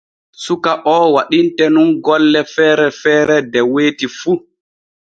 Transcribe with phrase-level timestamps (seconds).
[0.43, 4.31] Suka o waɗinte nun golle feere feere de weeti fu.